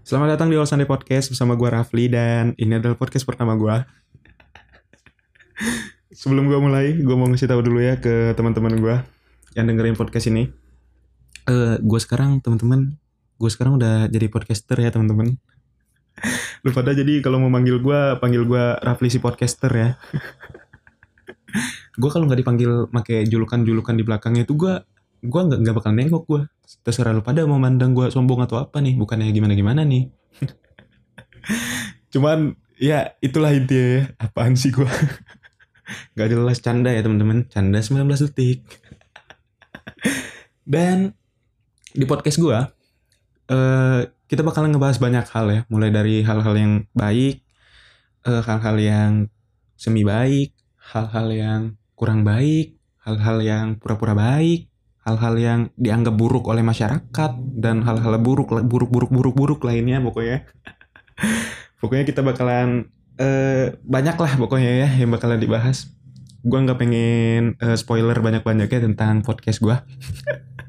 Selamat 0.00 0.32
datang 0.32 0.48
di 0.48 0.56
All 0.56 0.64
Podcast 0.64 1.28
bersama 1.28 1.60
gue 1.60 1.68
Rafli 1.68 2.08
dan 2.08 2.56
ini 2.56 2.72
adalah 2.72 2.96
podcast 2.96 3.28
pertama 3.28 3.52
gue. 3.52 3.84
Sebelum 6.08 6.48
gue 6.48 6.56
mulai, 6.56 6.96
gue 6.96 7.16
mau 7.16 7.28
ngasih 7.28 7.44
tahu 7.44 7.60
dulu 7.60 7.84
ya 7.84 8.00
ke 8.00 8.32
teman-teman 8.32 8.80
gue 8.80 8.96
yang 9.60 9.68
dengerin 9.68 10.00
podcast 10.00 10.32
ini. 10.32 10.48
Eh, 11.44 11.76
gue 11.84 12.00
sekarang 12.00 12.40
teman-teman, 12.40 12.96
gue 13.36 13.50
sekarang 13.52 13.76
udah 13.76 14.08
jadi 14.08 14.32
podcaster 14.32 14.80
ya 14.80 14.88
teman-teman. 14.88 15.36
Lu 16.64 16.72
pada 16.72 16.96
jadi 16.96 17.20
kalau 17.20 17.36
mau 17.36 17.52
manggil 17.52 17.76
gue, 17.84 18.00
panggil 18.24 18.48
gue 18.48 18.64
Rafli 18.80 19.12
si 19.12 19.20
podcaster 19.20 19.68
ya. 19.68 20.00
gue 22.00 22.10
kalau 22.10 22.24
nggak 22.24 22.40
dipanggil 22.40 22.88
pakai 22.88 23.28
julukan-julukan 23.28 23.92
di 23.92 24.04
belakangnya 24.06 24.48
itu 24.48 24.56
gue 24.56 24.80
gue 25.20 25.40
nggak 25.44 25.60
nggak 25.60 25.76
bakal 25.76 25.92
nengok 25.92 26.24
gue 26.24 26.42
terserah 26.86 27.10
lu 27.10 27.22
pada 27.26 27.42
mau 27.44 27.58
mandang 27.58 27.92
gue 27.92 28.08
sombong 28.08 28.46
atau 28.46 28.62
apa 28.62 28.78
nih 28.78 28.94
bukannya 28.94 29.34
gimana 29.34 29.54
gimana 29.58 29.82
nih. 29.82 30.08
Cuman 32.14 32.54
ya 32.78 33.12
itulah 33.20 33.52
intinya 33.52 33.86
ya 33.98 34.02
apaan 34.22 34.54
sih 34.56 34.72
gue 34.72 34.88
nggak 36.14 36.28
jelas 36.30 36.58
canda 36.62 36.94
ya 36.94 37.02
teman-teman. 37.02 37.50
Canda 37.50 37.82
19 37.82 38.06
detik. 38.30 38.62
Dan 40.72 41.10
di 41.90 42.06
podcast 42.06 42.38
gue 42.38 42.58
eh, 43.50 44.00
kita 44.30 44.46
bakalan 44.46 44.70
ngebahas 44.70 45.02
banyak 45.02 45.26
hal 45.26 45.46
ya. 45.50 45.60
Mulai 45.66 45.90
dari 45.90 46.22
hal-hal 46.22 46.54
yang 46.54 46.72
baik 46.94 47.42
eh, 48.30 48.42
hal-hal 48.46 48.76
yang 48.78 49.12
semi 49.80 50.04
baik 50.04 50.52
hal-hal 50.92 51.28
yang 51.32 51.60
kurang 51.96 52.24
baik 52.24 52.76
hal-hal 53.04 53.40
yang 53.40 53.66
pura-pura 53.80 54.12
baik 54.12 54.69
hal-hal 55.10 55.34
yang 55.34 55.60
dianggap 55.74 56.14
buruk 56.14 56.46
oleh 56.46 56.62
masyarakat 56.62 57.32
dan 57.58 57.82
hal-hal 57.82 58.14
buruk 58.22 58.54
buruk 58.62 58.90
buruk 58.94 59.10
buruk 59.10 59.34
buruk 59.34 59.60
lainnya 59.66 59.98
pokoknya. 59.98 60.46
Pokoknya 61.80 62.04
kita 62.04 62.20
bakalan 62.20 62.92
eh, 63.16 63.72
banyak 63.80 64.16
lah 64.20 64.32
pokoknya 64.36 64.84
ya 64.84 64.88
yang 65.00 65.12
bakalan 65.12 65.40
dibahas. 65.40 65.88
Gue 66.44 66.60
nggak 66.60 66.76
pengen 66.76 67.56
eh, 67.56 67.76
spoiler 67.76 68.16
banyak-banyaknya 68.16 68.80
tentang 68.84 69.24
podcast 69.24 69.64
gue 69.64 69.76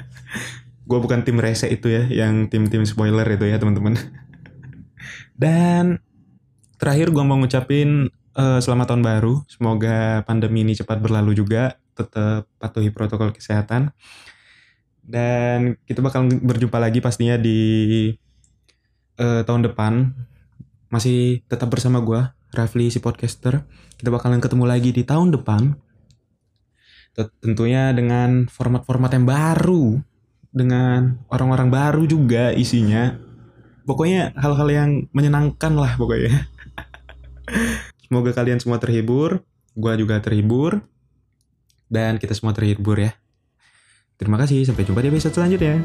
gue 0.88 0.98
bukan 1.04 1.20
tim 1.20 1.36
rese 1.36 1.68
itu 1.68 1.92
ya 1.92 2.08
yang 2.08 2.48
tim-tim 2.48 2.84
spoiler 2.84 3.24
itu 3.24 3.44
ya 3.48 3.56
teman-teman. 3.56 3.96
Dan 5.42 6.00
terakhir 6.76 7.08
gue 7.12 7.24
mau 7.24 7.40
ngucapin 7.40 8.12
eh, 8.36 8.60
selamat 8.60 8.92
tahun 8.92 9.04
baru. 9.04 9.34
Semoga 9.48 10.24
pandemi 10.28 10.64
ini 10.64 10.76
cepat 10.76 11.00
berlalu 11.00 11.40
juga 11.40 11.76
tetap 11.98 12.46
patuhi 12.62 12.94
protokol 12.94 13.34
kesehatan. 13.34 13.90
Dan 15.02 15.80
kita 15.88 16.04
bakal 16.04 16.28
berjumpa 16.28 16.78
lagi 16.78 17.02
pastinya 17.02 17.34
di 17.34 18.12
uh, 19.18 19.42
tahun 19.42 19.72
depan. 19.72 20.14
Masih 20.92 21.42
tetap 21.50 21.72
bersama 21.72 22.04
gue, 22.04 22.22
Rafli 22.54 22.92
si 22.92 23.02
podcaster. 23.02 23.64
Kita 23.98 24.12
bakalan 24.12 24.38
ketemu 24.38 24.64
lagi 24.68 24.94
di 24.94 25.02
tahun 25.02 25.34
depan. 25.34 25.74
Tentunya 27.42 27.90
dengan 27.96 28.46
format-format 28.46 29.10
yang 29.16 29.26
baru. 29.26 29.98
Dengan 30.48 31.24
orang-orang 31.32 31.68
baru 31.68 32.02
juga 32.04 32.52
isinya. 32.52 33.16
Pokoknya 33.88 34.36
hal-hal 34.36 34.68
yang 34.68 34.90
menyenangkan 35.16 35.72
lah 35.72 35.96
pokoknya. 35.96 36.48
Semoga 38.04 38.36
kalian 38.36 38.60
semua 38.60 38.76
terhibur. 38.76 39.40
Gue 39.72 39.92
juga 39.96 40.20
terhibur 40.20 40.84
dan 41.88 42.20
kita 42.20 42.36
semua 42.36 42.54
terhibur 42.54 42.96
ya. 43.00 43.16
Terima 44.20 44.38
kasih, 44.38 44.64
sampai 44.64 44.86
jumpa 44.86 45.02
di 45.02 45.08
episode 45.10 45.34
selanjutnya. 45.34 45.82